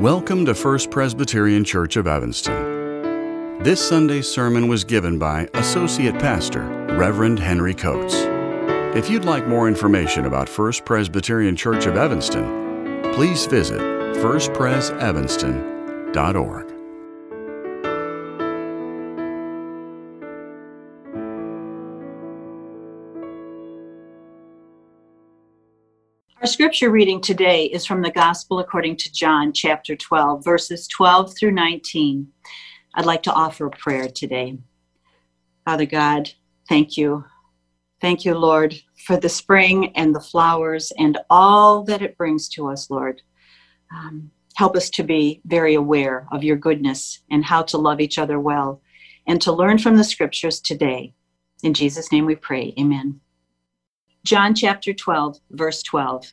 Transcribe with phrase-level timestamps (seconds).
[0.00, 3.62] Welcome to First Presbyterian Church of Evanston.
[3.62, 6.62] This Sunday's sermon was given by Associate Pastor
[6.96, 8.14] Reverend Henry Coates.
[8.96, 13.78] If you'd like more information about First Presbyterian Church of Evanston, please visit
[14.22, 16.69] firstpresevanston.org.
[26.50, 31.52] scripture reading today is from the Gospel according to John, chapter 12, verses 12 through
[31.52, 32.26] 19.
[32.96, 34.58] I'd like to offer a prayer today.
[35.64, 36.28] Father God,
[36.68, 37.24] thank you.
[38.00, 38.74] Thank you, Lord,
[39.06, 43.22] for the spring and the flowers and all that it brings to us, Lord.
[43.94, 48.18] Um, help us to be very aware of your goodness and how to love each
[48.18, 48.82] other well
[49.28, 51.14] and to learn from the scriptures today.
[51.62, 52.74] In Jesus' name we pray.
[52.76, 53.20] Amen.
[54.24, 56.32] John chapter 12, verse 12.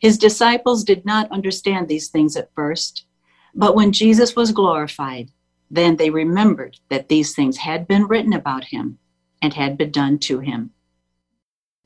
[0.00, 3.06] His disciples did not understand these things at first,
[3.54, 5.30] but when Jesus was glorified,
[5.70, 8.98] then they remembered that these things had been written about him
[9.42, 10.70] and had been done to him.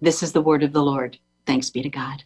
[0.00, 1.18] This is the word of the Lord.
[1.46, 2.24] Thanks be to God.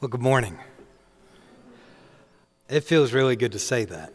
[0.00, 0.58] Well, good morning.
[2.68, 4.14] It feels really good to say that.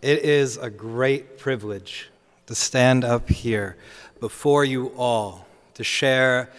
[0.00, 2.08] It is a great privilege
[2.46, 3.76] to stand up here
[4.20, 6.50] before you all to share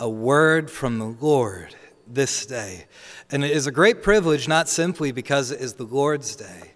[0.00, 1.74] a word from the Lord
[2.06, 2.86] this day.
[3.30, 6.72] And it is a great privilege, not simply because it is the Lord's day.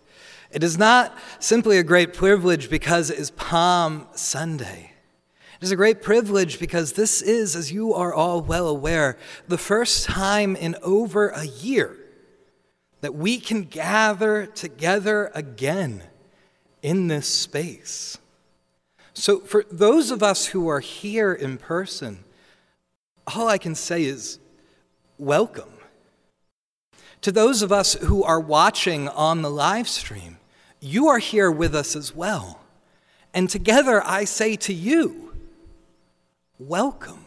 [0.50, 4.92] It is not simply a great privilege because it is Palm Sunday.
[5.60, 9.18] It is a great privilege because this is, as you are all well aware,
[9.48, 11.96] the first time in over a year
[13.00, 16.02] that we can gather together again
[16.82, 18.18] in this space.
[19.18, 22.22] So, for those of us who are here in person,
[23.26, 24.38] all I can say is
[25.18, 25.72] welcome.
[27.22, 30.38] To those of us who are watching on the live stream,
[30.78, 32.60] you are here with us as well.
[33.34, 35.34] And together I say to you,
[36.60, 37.26] welcome.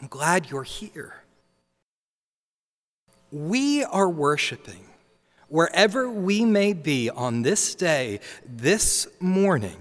[0.00, 1.24] I'm glad you're here.
[3.30, 4.86] We are worshiping
[5.48, 9.76] wherever we may be on this day, this morning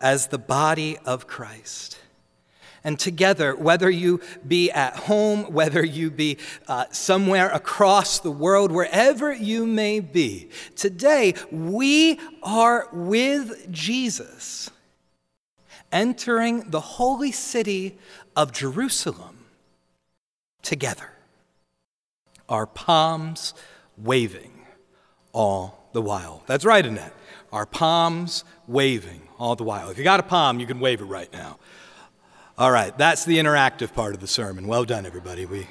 [0.00, 1.98] as the body of Christ.
[2.86, 6.36] And together, whether you be at home, whether you be
[6.68, 14.70] uh, somewhere across the world, wherever you may be, today we are with Jesus,
[15.90, 17.96] entering the holy city
[18.36, 19.46] of Jerusalem
[20.60, 21.10] together,
[22.50, 23.54] our palms
[23.96, 24.66] waving
[25.32, 26.42] all the while.
[26.46, 27.14] That's right, Annette.
[27.50, 29.90] Our palms waving all the while.
[29.90, 31.58] If you got a palm, you can wave it right now.
[32.56, 34.66] All right, that's the interactive part of the sermon.
[34.66, 35.44] Well done, everybody.
[35.44, 35.66] We,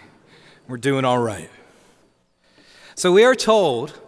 [0.68, 1.50] we're doing all right.
[2.94, 4.00] So we are told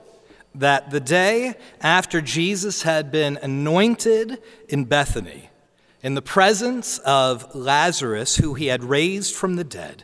[0.54, 4.40] that the day after Jesus had been anointed
[4.70, 5.50] in Bethany,
[6.04, 10.04] in the presence of Lazarus, who he had raised from the dead,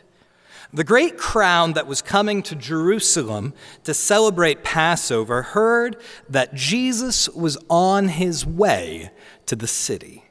[0.72, 3.52] the great crowd that was coming to Jerusalem
[3.84, 5.96] to celebrate Passover heard
[6.28, 9.10] that Jesus was on his way
[9.46, 10.24] to the city.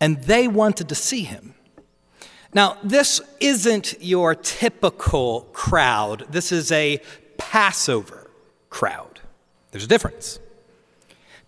[0.00, 1.54] And they wanted to see him.
[2.54, 7.00] Now, this isn't your typical crowd, this is a
[7.38, 8.30] Passover
[8.68, 9.20] crowd.
[9.70, 10.38] There's a difference.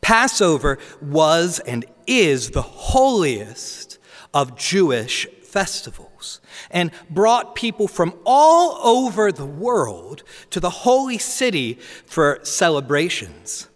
[0.01, 3.99] Passover was and is the holiest
[4.33, 6.14] of Jewish festivals
[6.71, 11.75] and brought people from all over the world to the holy city
[12.07, 13.69] for celebrations.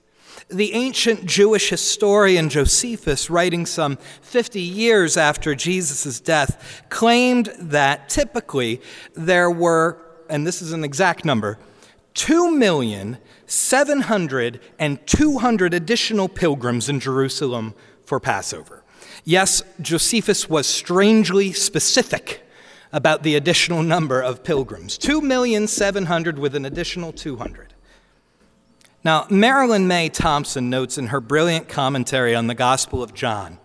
[0.50, 8.80] The ancient Jewish historian Josephus, writing some 50 years after Jesus' death, claimed that typically
[9.12, 9.98] there were,
[10.30, 11.58] and this is an exact number,
[12.14, 17.74] 2,700 and 200 additional pilgrims in Jerusalem
[18.04, 18.82] for Passover.
[19.24, 22.47] Yes, Josephus was strangely specific
[22.92, 27.74] about the additional number of pilgrims 2,700 with an additional 200.
[29.04, 33.58] Now, Marianne Meye Thompson notes in her brilliant commentary on the Gospel of John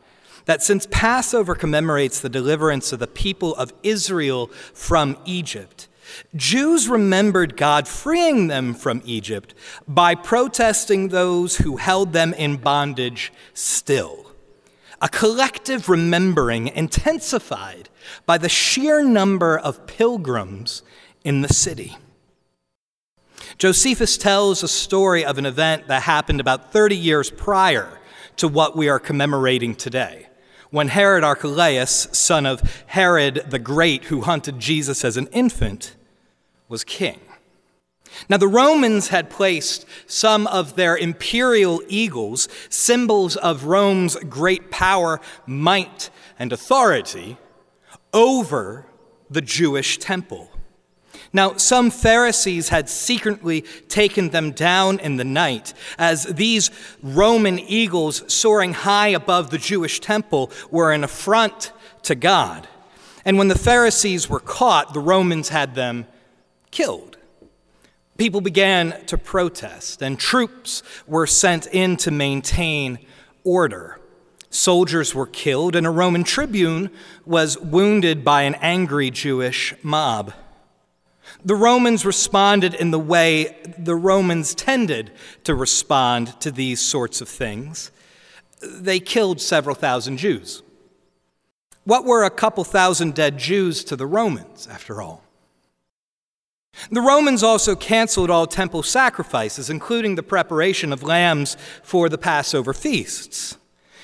[0.45, 5.87] that since Passover commemorates the deliverance of the people of Israel from Egypt,
[6.35, 9.53] Jews remembered God freeing them from Egypt
[9.87, 14.31] by protesting those who held them in bondage still.
[15.01, 17.89] A collective remembering intensified
[18.25, 20.83] by the sheer number of pilgrims
[21.23, 21.97] in the city.
[23.57, 27.99] Josephus tells a story of an event that happened about 30 years prior
[28.37, 30.27] to what we are commemorating today,
[30.71, 35.95] when Herod Archelaus, son of Herod the Great, who hunted Jesus as an infant,
[36.67, 37.19] was king.
[38.29, 45.19] Now, the Romans had placed some of their imperial eagles, symbols of Rome's great power,
[45.45, 47.37] might, and authority,
[48.13, 48.85] over
[49.29, 50.49] the Jewish temple.
[51.35, 56.69] Now, some Pharisees had secretly taken them down in the night, as these
[57.01, 61.71] Roman eagles soaring high above the Jewish temple were an affront
[62.03, 62.67] to God.
[63.25, 66.05] And when the Pharisees were caught, the Romans had them
[66.69, 67.17] killed.
[68.17, 72.99] People began to protest, and troops were sent in to maintain
[73.43, 73.99] order.
[74.53, 76.91] Soldiers were killed, and a Roman tribune
[77.25, 80.31] was wounded by an angry Jewish mob.
[81.43, 85.11] The Romans responded in the way the Romans tended
[85.43, 87.89] to respond to these sorts of things.
[88.61, 90.61] They killed several thousand Jews.
[91.83, 95.23] What were a couple thousand dead Jews to the Romans, after all?
[96.91, 102.73] The Romans also canceled all temple sacrifices, including the preparation of lambs for the Passover
[102.73, 103.57] feasts.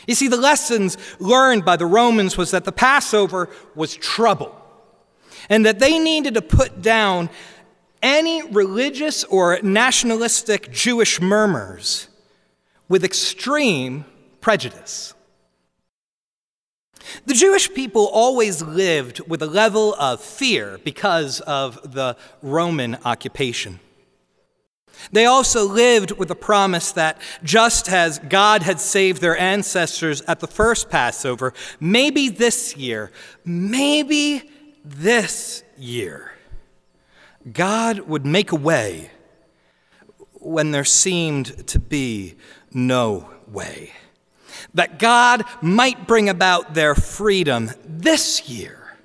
[0.10, 4.60] You see, the lessons learned by the Romans was that the Passover was trouble
[5.50, 7.30] and that they needed to put down
[8.02, 12.08] any religious or nationalistic Jewish murmurs
[12.88, 14.04] with extreme
[14.42, 15.14] prejudice.
[17.28, 23.80] The Jewish people always lived with a level of fear because of the Roman occupation.
[25.12, 30.40] They also lived with the promise that just as God had saved their ancestors at
[30.40, 33.12] the first Passover, maybe this year,
[33.46, 34.50] maybe
[34.84, 36.34] this year,
[37.52, 39.12] God would make a way
[40.34, 42.36] when there seemed to be
[42.72, 43.94] no way.
[44.74, 48.98] That God might bring about their freedom this year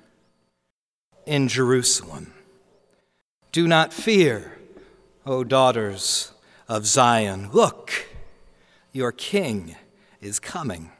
[1.25, 2.33] in Jerusalem.
[3.51, 4.54] Do not fear,
[5.25, 6.31] O daughters
[6.67, 7.49] of Zion.
[7.51, 7.91] Look,
[8.91, 9.75] your king
[10.21, 10.91] is coming.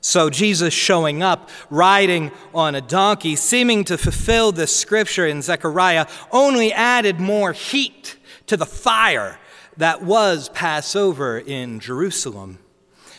[0.00, 6.06] So Jesus showing up, riding on a donkey, seeming to fulfill the scripture in Zechariah,
[6.32, 8.16] only added more heat
[8.46, 9.38] to the fire
[9.76, 12.58] that was Passover in Jerusalem.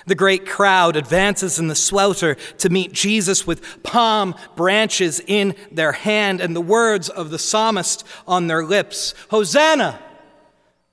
[0.06, 5.94] The great crowd advances in the swelter to meet Jesus with palm branches in their
[5.94, 10.00] hand and the words of the psalmist on their lips Hosanna,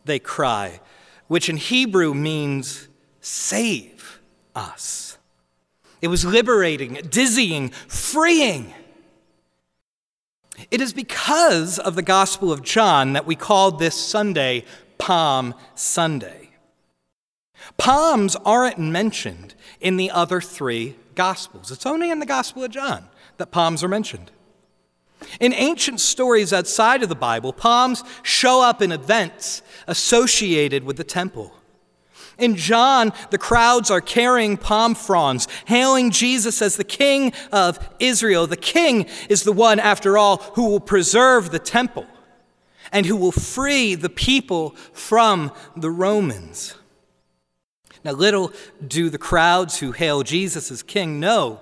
[0.05, 0.81] they cry,
[1.29, 2.89] which in Hebrew means
[3.21, 4.21] save
[4.55, 5.19] us.
[6.01, 8.73] It was liberating, dizzying, freeing.
[10.71, 14.65] It is because of the Gospel of John that we call this Sunday
[14.99, 16.40] Palm Sunday.
[17.77, 21.71] Palms aren't mentioned in the other three Gospels.
[21.71, 23.05] It's only in the Gospel of John
[23.37, 24.31] that palms are mentioned.
[25.39, 31.05] In ancient stories outside of the Bible, palms show up in events associated with the
[31.05, 31.53] temple.
[32.39, 38.47] In John, the crowds are carrying palm fronds, hailing Jesus as the King of Israel.
[38.47, 42.07] The King is the one, after all, who will preserve the temple
[42.93, 46.77] and who will free the people from the Romans.
[48.05, 48.53] Now, little
[48.87, 51.61] do the crowds who hail Jesus as king know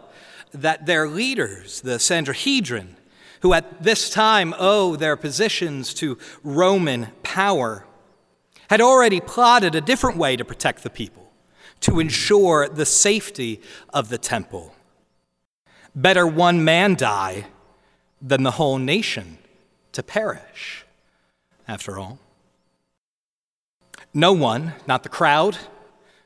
[0.52, 2.96] that their leaders, the Sanhedrin,
[3.40, 7.84] who at this time owe their positions to Roman power,
[8.70, 11.32] had already plotted a different way to protect the people,
[11.80, 13.60] to ensure the safety
[13.92, 14.74] of the temple.
[15.94, 17.46] Better one man die
[18.20, 19.38] than the whole nation
[19.92, 20.84] to perish,
[21.66, 22.18] after all.
[24.12, 25.58] No one, not the crowd,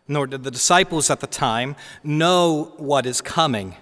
[0.08, 3.76] nor did the disciples at the time, know what is coming.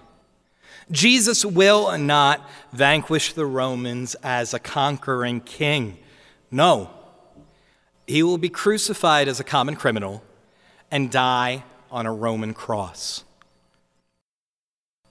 [0.90, 5.98] Jesus will not vanquish the Romans as a conquering king.
[6.50, 6.90] No.
[8.06, 10.22] He will be crucified as a common criminal
[10.90, 13.24] and die on a Roman cross.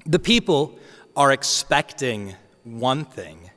[0.05, 0.77] The people
[1.15, 3.51] are expecting one thing,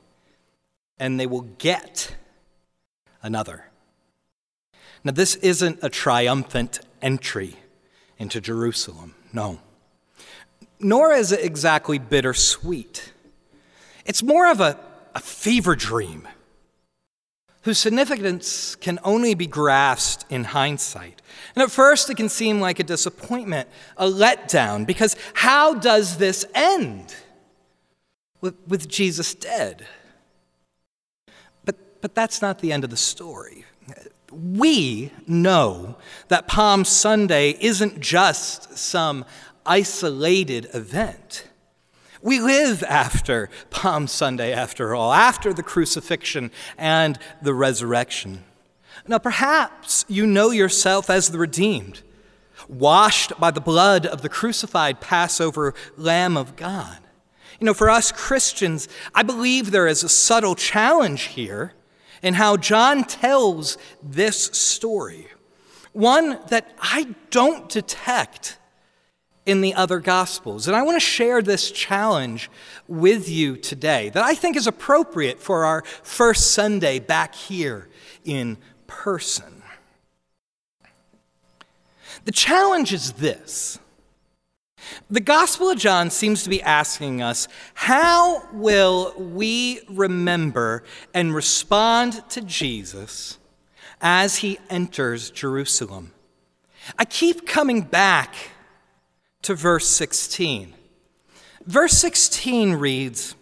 [0.97, 2.15] and they will get
[3.21, 3.65] another.
[5.03, 7.57] Now, this isn't a triumphant entry
[8.17, 9.59] into Jerusalem, no.
[10.79, 13.13] Nor is it exactly bittersweet.
[14.05, 14.79] It's more of a
[15.15, 16.27] a fever dream
[17.61, 21.21] whose significance can only be grasped in hindsight.
[21.55, 26.45] And at first, it can seem like a disappointment, a letdown, because how does this
[26.53, 27.15] end?
[28.41, 29.87] With, with Jesus dead.
[31.63, 33.63] But, but that's not the end of the story.
[34.33, 35.97] We know
[36.27, 39.25] that Palm Sunday isn't just some
[39.65, 41.47] isolated event.
[42.21, 48.43] We live after Palm Sunday, after all, after the crucifixion and the resurrection.
[49.07, 52.01] Now, perhaps you know yourself as the redeemed,
[52.69, 56.97] washed by the blood of the crucified Passover Lamb of God.
[57.59, 61.73] You know, for us Christians, I believe there is a subtle challenge here
[62.23, 65.27] in how John tells this story,
[65.91, 68.57] one that I don't detect
[69.45, 70.67] in the other Gospels.
[70.67, 72.49] And I want to share this challenge
[72.87, 77.89] with you today that I think is appropriate for our first Sunday back here
[78.23, 79.61] in person.
[82.23, 83.79] The challenge is this.
[85.09, 92.27] The Gospel of John seems to be asking us how will we remember and respond
[92.29, 93.37] to Jesus
[94.01, 96.11] as he enters Jerusalem?
[96.97, 98.35] I keep coming back
[99.43, 100.73] to verse 16.
[101.65, 103.35] Verse 16 reads,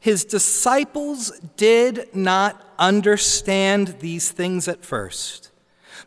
[0.00, 5.51] His disciples did not understand these things at first.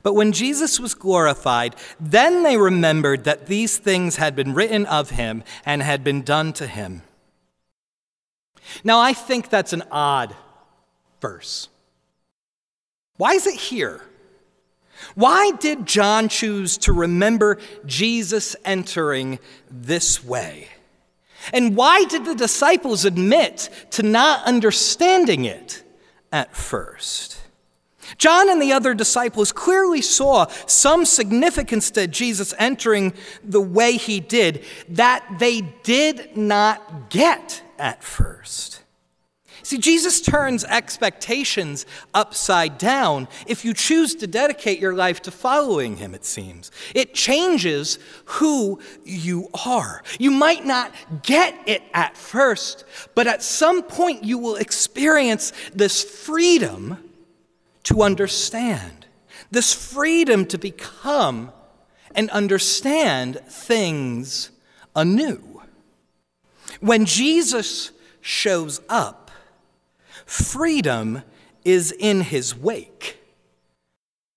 [0.03, 5.11] But when Jesus was glorified, then they remembered that these things had been written of
[5.11, 7.01] him and had been done to him.
[8.83, 10.35] Now, I think that's an odd
[11.21, 11.69] verse.
[13.17, 14.01] Why is it here?
[15.13, 19.39] Why did John choose to remember Jesus entering
[19.69, 20.69] this way?
[21.53, 25.83] And why did the disciples admit to not understanding it
[26.31, 27.34] at first?
[28.17, 34.19] John and the other disciples clearly saw some significance to Jesus entering the way he
[34.19, 38.81] did that they did not get at first.
[39.65, 45.97] See, Jesus turns expectations upside down if you choose to dedicate your life to following
[45.97, 46.69] him, it seems.
[46.93, 50.03] It changes who you are.
[50.19, 50.93] You might not
[51.23, 52.85] get it at first,
[53.15, 56.99] but at some point you will experience this freedom
[57.85, 59.07] to understand,
[59.49, 61.51] this freedom to become
[62.13, 64.51] and understand things
[64.95, 65.61] anew.
[66.79, 69.25] When Jesus shows up,
[70.25, 71.21] Freedom
[71.63, 73.19] is in his wake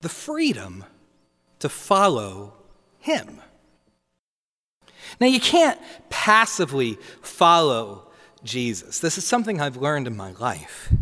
[0.00, 0.84] the freedom
[1.58, 2.54] to follow
[3.00, 3.40] him.
[5.20, 8.06] Now, you can't passively follow
[8.44, 9.00] Jesus.
[9.00, 10.92] This is something I've learned in my life.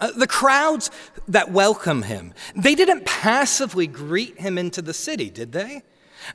[0.00, 0.90] Uh, the crowds
[1.28, 5.82] that welcome him, they didn't passively greet him into the city, did they?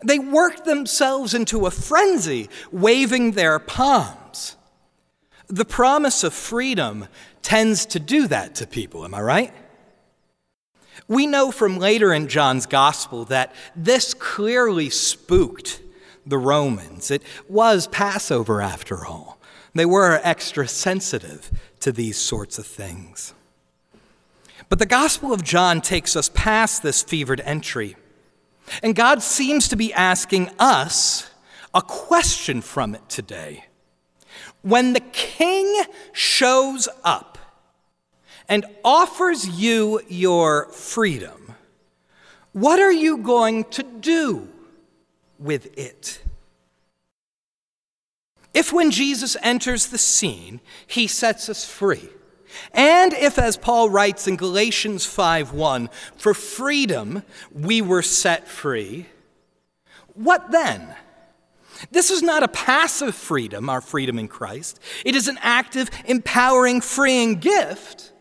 [0.03, 4.55] They worked themselves into a frenzy, waving their palms.
[5.47, 7.07] The promise of freedom
[7.41, 9.53] tends to do that to people, am I right?
[11.07, 15.81] We know from later in John's gospel that this clearly spooked
[16.25, 17.09] the Romans.
[17.09, 19.39] It was Passover, after all.
[19.73, 23.33] They were extra sensitive to these sorts of things.
[24.67, 27.95] But the Gospel of John takes us past this fevered entry.
[28.83, 31.29] And God seems to be asking us
[31.73, 33.65] a question from it today.
[34.61, 37.37] When the king shows up
[38.47, 41.55] and offers you your freedom,
[42.51, 44.47] what are you going to do
[45.37, 46.21] with it?
[48.53, 52.09] If when Jesus enters the scene, he sets us free,
[52.73, 57.23] and if, as Paul writes in Galatians 5:1, for freedom
[57.53, 59.07] we were set free,
[60.13, 60.95] what then?
[61.91, 64.79] This is not a passive freedom, our freedom in Christ.
[65.05, 68.11] It is an active, empowering, freeing gift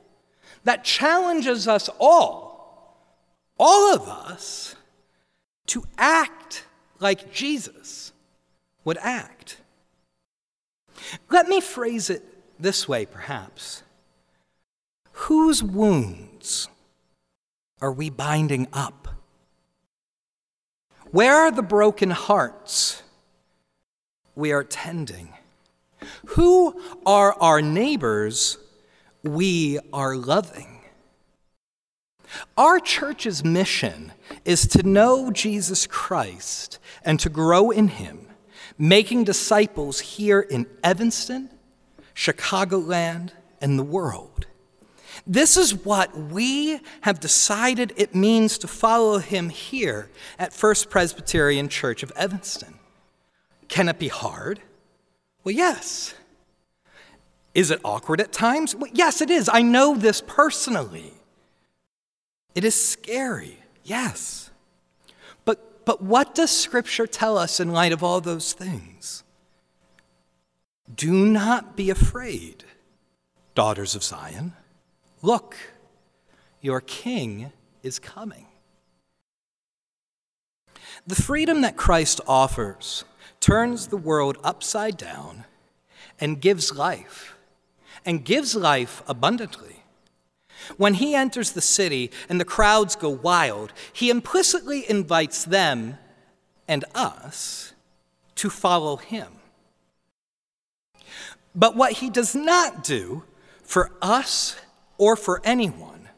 [0.64, 2.96] that challenges us all,
[3.58, 4.76] all of us,
[5.66, 6.64] to act
[7.00, 8.12] like Jesus
[8.84, 9.58] would act.
[11.30, 12.24] Let me phrase it
[12.60, 13.82] this way, perhaps.
[15.28, 16.68] Whose wounds
[17.82, 19.08] are we binding up?
[21.10, 23.02] Where are the broken hearts?
[24.34, 25.28] we are tending?
[26.28, 28.56] Who are our neighbors
[29.22, 30.80] we are loving?
[32.56, 34.12] Our church's mission
[34.46, 38.28] is to know Jesus Christ and to grow in Him,
[38.78, 41.50] making disciples here in Evanston,
[42.14, 44.46] Chicagoland, and the world.
[45.26, 51.68] This is what we have decided it means to follow him here at First Presbyterian
[51.68, 52.74] Church of Evanston.
[53.68, 54.60] Can it be hard?
[55.44, 56.14] Well, yes.
[57.54, 58.74] Is it awkward at times?
[58.74, 59.50] Well, yes, it is.
[59.52, 61.12] I know this personally.
[62.54, 64.50] It is scary, yes.
[65.44, 69.22] But, but what does Scripture tell us in light of all those things?
[70.94, 72.64] Do not be afraid,
[73.54, 74.54] daughters of Zion.
[75.22, 75.56] Look,
[76.60, 78.46] your king is coming.
[81.06, 83.04] The freedom that Christ offers
[83.40, 85.44] turns the world upside down
[86.20, 87.36] and gives life,
[88.04, 89.84] and gives life abundantly.
[90.76, 95.98] When he enters the city and the crowds go wild, he implicitly invites them
[96.66, 97.72] and us
[98.36, 99.28] to follow him.
[101.54, 103.24] But what he does not do
[103.62, 104.56] for us
[104.98, 106.08] or for anyone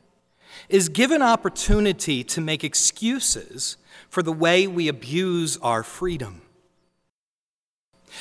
[0.68, 3.76] is given opportunity to make excuses
[4.08, 6.42] for the way we abuse our freedom.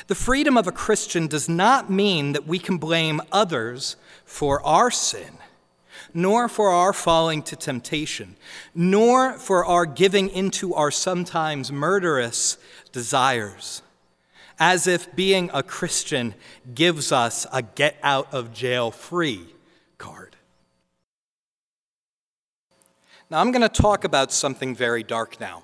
[0.07, 4.91] The freedom of a Christian does not mean that we can blame others for our
[4.91, 5.37] sin,
[6.13, 8.35] nor for our falling to temptation,
[8.73, 12.57] nor for our giving into our sometimes murderous
[12.91, 13.81] desires,
[14.59, 16.33] as if being a Christian
[16.73, 19.53] gives us a get out of jail free
[19.97, 20.35] card.
[23.31, 25.63] Now, I'm going to talk about something very dark now,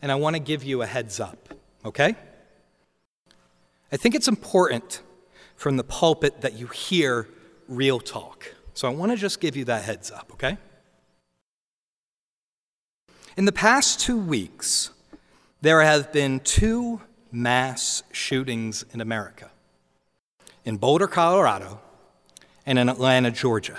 [0.00, 1.52] and I want to give you a heads up,
[1.84, 2.14] okay?
[3.90, 5.02] I think it's important
[5.56, 7.28] from the pulpit that you hear
[7.68, 8.54] real talk.
[8.72, 10.56] So I want to just give you that heads up, okay?
[13.36, 14.90] In the past two weeks,
[15.60, 19.50] there have been two mass shootings in America
[20.64, 21.80] in Boulder, Colorado,
[22.64, 23.76] and in Atlanta, Georgia.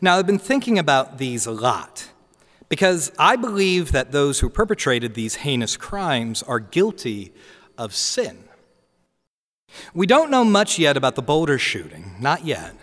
[0.00, 2.10] Now, I've been thinking about these a lot
[2.68, 7.32] because I believe that those who perpetrated these heinous crimes are guilty
[7.76, 8.44] of sin.
[9.94, 12.74] We don't know much yet about the Boulder shooting, not yet,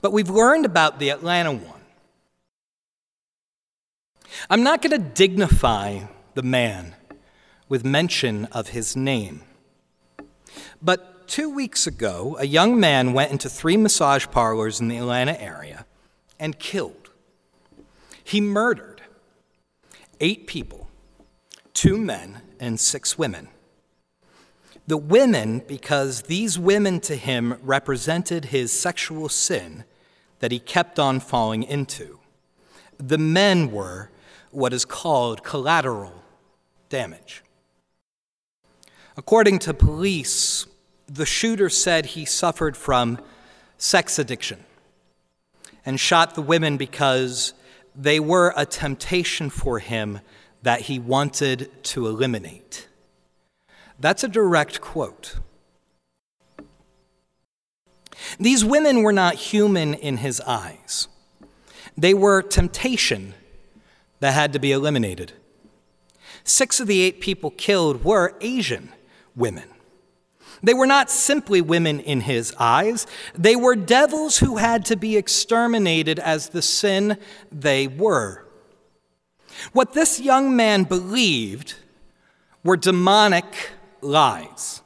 [0.00, 1.80] but we've learned about the Atlanta one.
[4.48, 6.00] I'm not going to dignify
[6.34, 6.94] the man
[7.68, 9.42] with mention of his name.
[10.80, 15.40] But two weeks ago, a young man went into three massage parlors in the Atlanta
[15.40, 15.86] area
[16.40, 17.10] and killed.
[18.24, 19.02] He murdered
[20.18, 20.88] eight people,
[21.72, 23.48] two men and six women
[24.90, 29.84] the women because these women to him represented his sexual sin
[30.40, 32.18] that he kept on falling into.
[32.98, 34.10] The men were
[34.50, 36.24] what is called collateral
[36.88, 37.44] damage.
[39.16, 40.66] According to police,
[41.06, 43.20] the shooter said he suffered from
[43.78, 44.64] sex addiction
[45.84, 47.54] and shot the women because
[47.94, 50.20] they were a temptation for him
[50.62, 52.88] that he wanted to eliminate.
[53.98, 55.36] That's a direct quote.
[58.38, 61.08] These women were not human in his eyes.
[61.96, 63.34] They were temptation
[64.20, 65.32] that had to be eliminated.
[66.44, 68.90] Six of the eight people killed were Asian
[69.34, 69.69] women.
[70.62, 75.16] They were not simply women in his eyes, they were devils who had to be
[75.16, 77.18] exterminated as the sin
[77.50, 78.46] they were.
[79.72, 81.74] What this young man believed
[82.64, 83.70] were demonic
[84.00, 84.82] lies.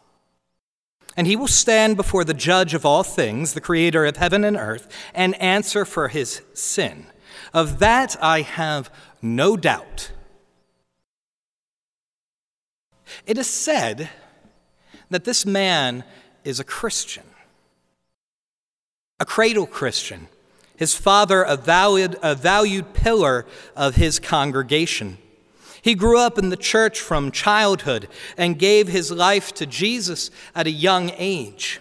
[1.16, 4.56] And he will stand before the judge of all things, the creator of heaven and
[4.56, 7.06] earth, and answer for his sin.
[7.52, 8.90] Of that I have
[9.22, 10.10] no doubt.
[13.26, 14.10] It is said
[15.14, 16.02] that this man
[16.42, 17.22] is a Christian,
[19.20, 20.26] a cradle Christian,
[20.76, 23.46] his father, a valued, a valued pillar
[23.76, 25.18] of his congregation.
[25.82, 30.66] He grew up in the church from childhood and gave his life to Jesus at
[30.66, 31.80] a young age.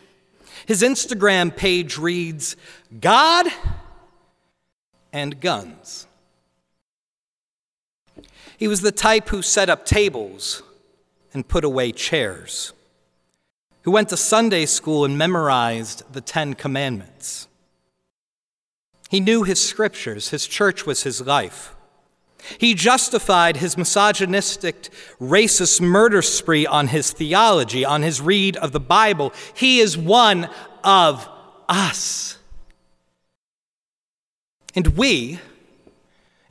[0.68, 2.56] His Instagram page reads
[3.00, 3.48] God
[5.12, 6.06] and guns.
[8.60, 10.62] He was the type who set up tables
[11.34, 12.74] and put away chairs,
[13.84, 17.48] who went to Sunday school and memorized the Ten Commandments.
[19.10, 21.76] He knew his scriptures, his church was his life.
[22.58, 28.80] He justified his misogynistic, racist murder spree on his theology, on his read of the
[28.82, 29.32] Bible.
[29.54, 30.50] He is one
[30.84, 31.30] of
[31.70, 32.38] us.
[34.76, 35.40] And we,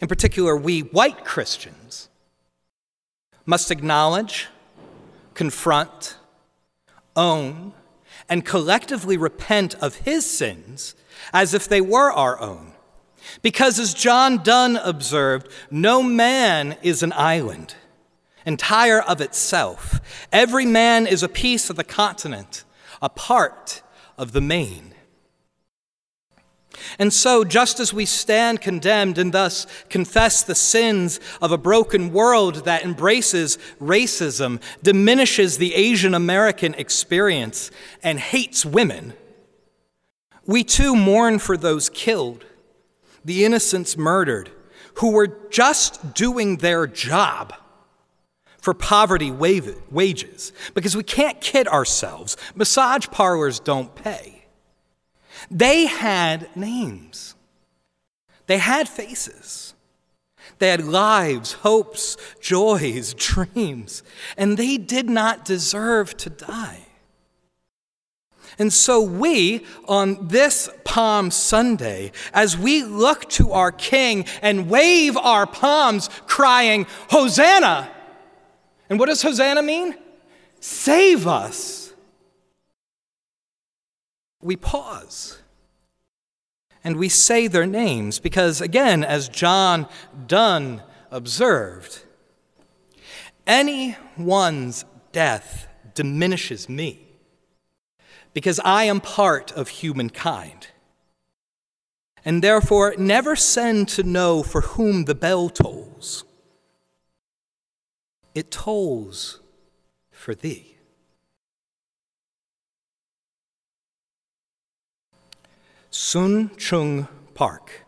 [0.00, 2.08] in particular, we white Christians,
[3.44, 4.48] must acknowledge,
[5.34, 6.16] confront,
[7.16, 7.72] own,
[8.28, 10.94] and collectively repent of his sins
[11.32, 12.72] as if they were our own.
[13.40, 17.74] Because, as John Donne observed, no man is an island,
[18.44, 20.00] entire of itself.
[20.32, 22.64] Every man is a piece of the continent,
[23.00, 23.82] a part
[24.18, 24.94] of the main.
[26.98, 32.12] And so, just as we stand condemned and thus confess the sins of a broken
[32.12, 37.70] world that embraces racism, diminishes the Asian American experience,
[38.02, 39.14] and hates women,
[40.46, 42.44] we too mourn for those killed,
[43.24, 44.50] the innocents murdered,
[44.94, 47.54] who were just doing their job
[48.58, 50.52] for poverty wages.
[50.74, 54.41] Because we can't kid ourselves, massage parlors don't pay.
[55.50, 57.34] They had names,
[58.46, 59.74] they had faces.
[60.58, 64.02] They had lives, hopes, joys, dreams,
[64.36, 66.86] and they did not deserve to die.
[68.58, 75.16] And so, we, on this Palm Sunday, as we look to our King and wave
[75.16, 77.90] our palms, crying, Hosanna!
[78.90, 79.94] And what does Hosanna mean?
[80.60, 81.91] Save us
[84.42, 85.38] we pause
[86.84, 89.86] and we say their names because, again, as John
[90.26, 92.02] Donne observed,
[93.46, 97.06] anyone's death diminishes me
[98.34, 100.68] because I am part of humankind.
[102.24, 106.24] And therefore, never send to know for whom the bell tolls.
[108.34, 109.40] It tolls
[110.10, 110.71] for thee.
[115.94, 117.84] Soon Chung Park,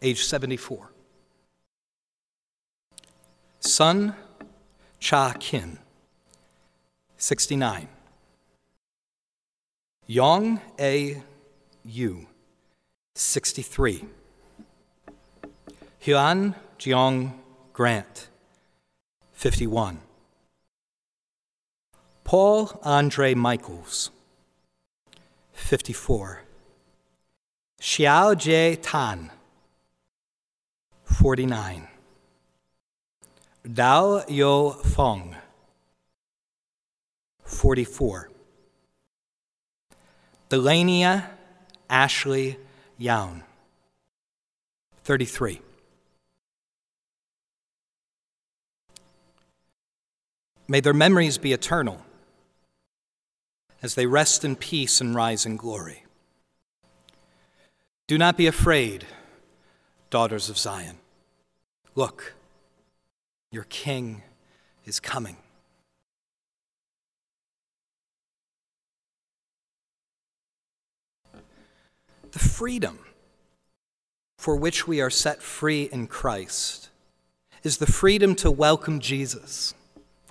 [0.00, 0.92] age 74.
[3.58, 4.14] Sun
[5.00, 5.80] Cha Kin,
[7.16, 7.88] 69.
[10.06, 11.20] Yong Ae
[11.84, 12.28] Yue,
[13.16, 14.04] 63.
[16.06, 17.40] Hyun Jung
[17.72, 18.28] Grant,
[19.32, 19.98] 51.
[22.22, 24.10] Paul Andre Michels,
[25.52, 26.42] 54.
[27.82, 29.32] Xiaojie Tan,
[31.02, 31.88] 49.
[33.66, 35.34] Daoyou Feng,
[37.42, 38.30] 44.
[40.48, 41.28] Delaina
[41.90, 42.56] Ashley
[42.98, 43.42] Young,
[45.02, 45.60] 33.
[50.68, 52.00] May their memories be eternal
[53.82, 56.01] as they rest in peace and rise in glory.
[58.12, 59.06] Do not be afraid,
[60.10, 60.98] daughters of Zion.
[61.94, 62.34] Look,
[63.50, 64.22] your king
[64.84, 65.38] is coming.
[72.32, 72.98] The freedom
[74.36, 76.90] for which we are set free in Christ
[77.62, 79.72] is the freedom to welcome Jesus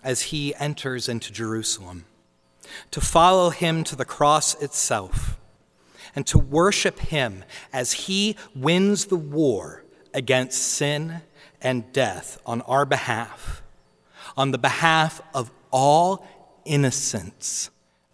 [0.04, 2.06] as he enters into Jerusalem,
[2.92, 5.40] to follow him to the cross itself
[6.16, 11.22] and to worship Him as He wins the war against sin
[11.62, 13.62] and death on our behalf,
[14.36, 16.26] on the behalf of all
[16.66, 17.70] innocents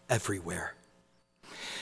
[0.10, 0.74] everywhere.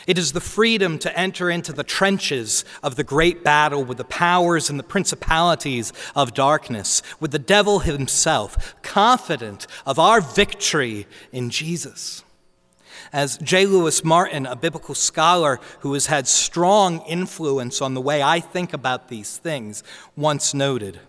[0.08, 4.04] It is the freedom to enter into the trenches of the great battle with the
[4.04, 11.50] powers and the principalities of darkness, with the devil himself, confident of our victory in
[11.50, 12.24] Jesus.
[13.16, 13.66] As J.
[13.66, 18.74] Louis Martyn, a biblical scholar who has had strong influence on the way I think
[18.74, 19.86] about these things,
[20.18, 21.00] once noted.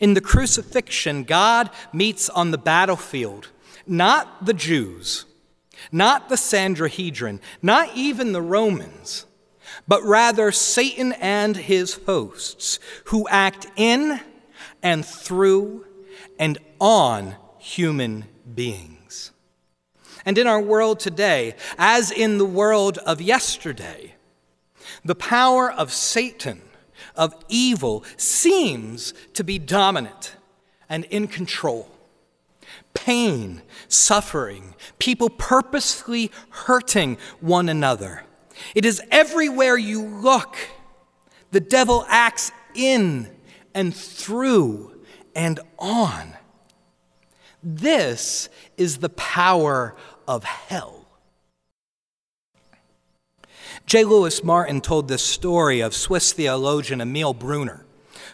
[0.00, 3.52] In the crucifixion, God meets on the battlefield
[3.86, 5.26] not the Jews,
[5.92, 9.26] not the Sanhedrin, not even the Romans,
[9.86, 14.18] but rather Satan and his hosts who act in
[14.82, 15.86] and through
[16.36, 18.95] and on human beings.
[20.26, 24.16] And in our world today, as in the world of yesterday,
[25.04, 26.62] the power of Satan,
[27.14, 30.34] of evil, seems to be dominant
[30.88, 31.88] and in control.
[32.92, 38.24] Pain, suffering, people purposefully hurting one another.
[38.74, 40.56] It is everywhere you look.
[41.52, 43.30] The devil acts in
[43.74, 45.02] and through
[45.36, 46.34] and on.
[47.62, 49.94] This is the power
[50.26, 51.06] of hell.
[53.86, 54.04] J.
[54.04, 57.84] Louis Martyn told this story of Swiss theologian Emil Brunner,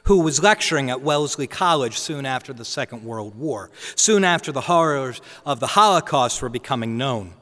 [0.04, 4.62] who was lecturing at Wellesley College soon after the Second World War, soon after the
[4.62, 7.34] horrors of the Holocaust were becoming known.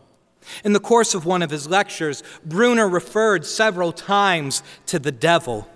[0.65, 5.69] In the course of one of his lectures, Brunner referred several times to the devil.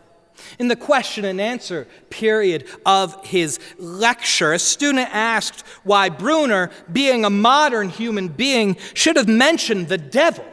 [0.59, 7.25] In the question and answer period of his lecture, a student asked why Brunner, being
[7.25, 10.45] a modern human being, should have mentioned the devil.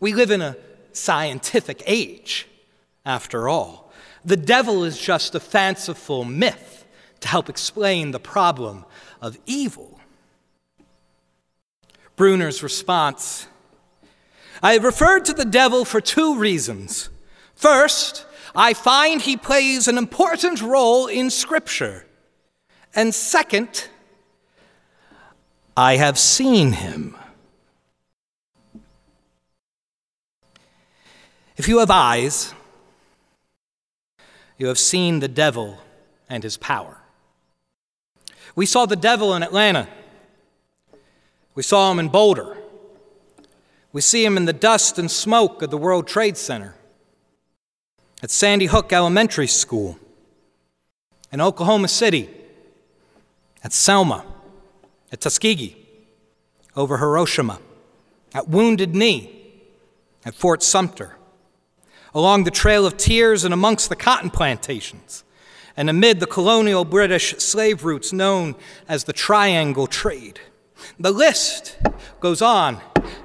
[0.00, 0.56] We live in a
[0.92, 2.48] scientific age,
[3.04, 3.92] after all.
[4.24, 6.84] The devil is just a fanciful myth
[7.20, 8.84] to help explain the problem
[9.20, 10.00] of evil.
[12.16, 13.46] Brunner's response
[14.62, 17.08] I have referred to the devil for two reasons.
[17.56, 22.06] First, I find he plays an important role in Scripture.
[22.94, 23.88] And second,
[25.76, 27.16] I have seen him.
[31.56, 32.52] If you have eyes,
[34.58, 35.78] you have seen the devil
[36.28, 36.98] and his power.
[38.54, 39.88] We saw the devil in Atlanta.
[41.54, 42.56] We saw him in Boulder.
[43.92, 46.74] We see him in the dust and smoke of the World Trade Center,
[48.22, 49.98] at Sandy Hook Elementary School,
[51.32, 52.30] in Oklahoma City,
[53.64, 54.24] at Selma,
[55.10, 55.76] at Tuskegee,
[56.76, 57.58] over Hiroshima,
[58.32, 59.60] at Wounded Knee,
[60.24, 61.16] at Fort Sumter,
[62.14, 65.24] along the Trail of Tears and amongst the cotton plantations,
[65.76, 68.54] and amid the colonial British slave routes known
[68.88, 70.38] as the Triangle Trade.
[70.98, 71.76] The list
[72.20, 72.80] goes on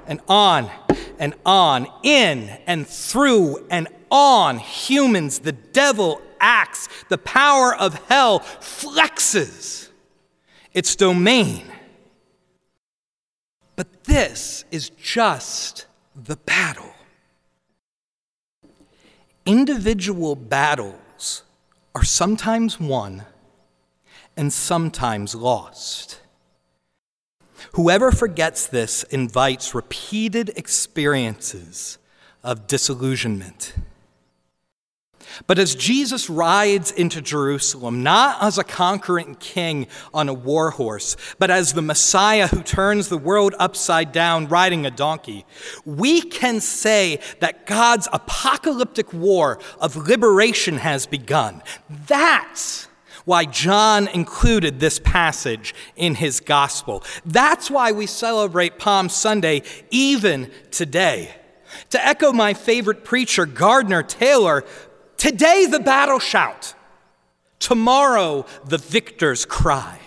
[0.06, 0.70] and on
[1.18, 5.40] and on, in and through and on humans.
[5.40, 9.88] The devil acts, the power of hell flexes
[10.72, 11.64] its domain.
[13.76, 16.92] But this is just the battle.
[19.46, 21.42] Individual battles
[21.94, 23.24] are sometimes won
[24.36, 26.20] and sometimes lost.
[27.72, 31.98] Whoever forgets this invites repeated experiences
[32.42, 33.74] of disillusionment.
[35.46, 41.16] But as Jesus rides into Jerusalem, not as a conquering king on a war horse,
[41.38, 45.44] but as the Messiah who turns the world upside down riding a donkey,
[45.84, 51.62] we can say that God's apocalyptic war of liberation has begun.
[51.88, 52.87] That's
[53.28, 57.04] why John included this passage in his gospel.
[57.26, 61.34] That's why we celebrate Palm Sunday even today.
[61.90, 64.64] To echo my favorite preacher, Gardner Taylor,
[65.18, 66.74] today the battle shout,
[67.58, 70.00] tomorrow the victor's cry.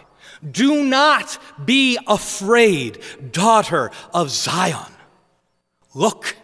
[0.49, 4.91] Do not be afraid, daughter of Zion.
[5.93, 6.37] Look,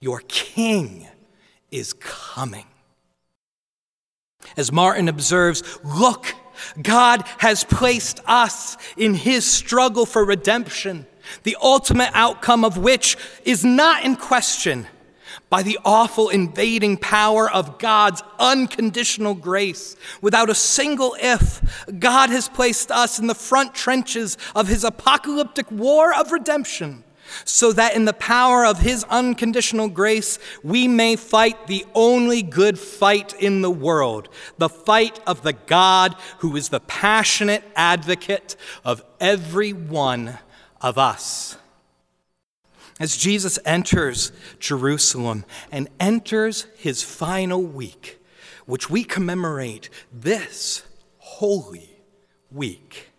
[0.00, 1.06] your king
[1.70, 2.66] is coming.
[4.56, 6.34] As Martyn observes, look,
[6.80, 11.06] God has placed us in his struggle for redemption,
[11.42, 14.86] the ultimate outcome of which is not in question
[15.50, 19.96] by the awful invading power of God's unconditional grace.
[20.20, 25.70] Without a single if, God has placed us in the front trenches of his apocalyptic
[25.70, 27.04] war of redemption
[27.44, 32.78] so that in the power of His unconditional grace, we may fight the only good
[32.78, 39.02] fight in the world the fight of the God who is the passionate advocate of
[39.20, 40.38] every one
[40.80, 41.56] of us.
[43.00, 48.20] As Jesus enters Jerusalem and enters his final week,
[48.66, 50.84] which we commemorate this
[51.18, 51.90] holy
[52.52, 53.10] week,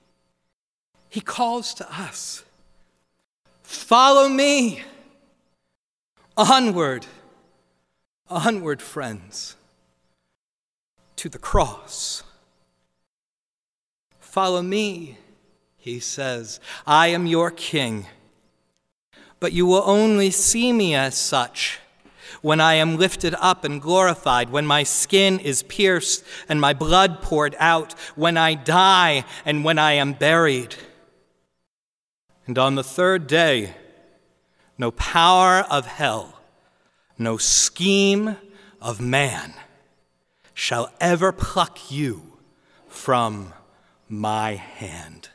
[1.09, 2.44] he calls to us
[3.65, 4.84] Follow me.
[6.38, 7.06] Onward,
[8.30, 9.56] onward, friends,
[11.15, 12.23] to the cross.
[14.19, 15.17] Follow me,
[15.78, 16.60] he says.
[16.86, 18.06] I am your king.
[19.39, 21.80] But you will only see me as such
[22.41, 27.21] when I am lifted up and glorified, when my skin is pierced and my blood
[27.21, 30.75] poured out, when I die and when I am buried.
[32.47, 33.73] And on the third day,
[34.77, 36.39] no power of hell,
[37.17, 38.38] no scheme
[38.81, 39.53] of man
[40.53, 42.38] shall ever pluck you
[42.88, 43.53] from
[44.08, 45.29] my hand.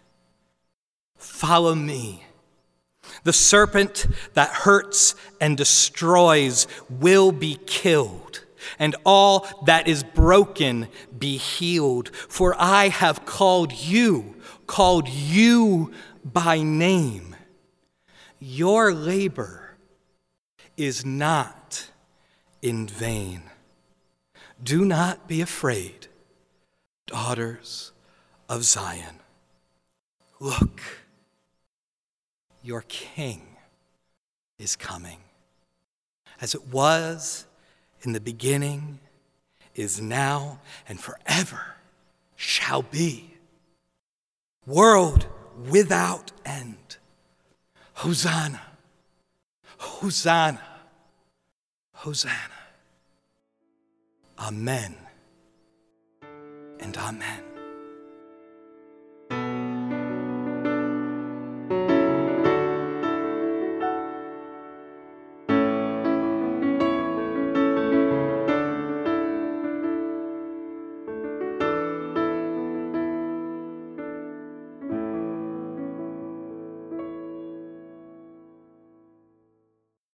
[1.17, 2.25] Follow me.
[3.25, 8.45] The serpent that hurts and destroys will be killed,
[8.79, 12.15] and all that is broken be healed.
[12.15, 15.93] For I have called you, called you
[16.25, 17.37] by name.
[18.39, 19.77] Your labor
[20.77, 21.91] is not
[22.63, 23.43] in vain.
[24.63, 26.09] Do not be afraid,
[27.07, 27.93] daughters
[28.49, 29.21] of Zion.
[30.39, 30.81] Look,
[32.63, 33.57] your king
[34.59, 35.19] is coming.
[36.41, 37.47] As it was
[38.03, 39.01] in the beginning,
[39.75, 41.77] is now, and forever
[42.37, 43.35] shall be.
[44.67, 45.27] World
[45.69, 46.97] without end.
[47.95, 48.61] Hosanna,
[49.79, 50.63] Hosanna,
[51.93, 52.61] Hosanna.
[54.39, 54.97] Amen
[56.81, 57.50] and amen.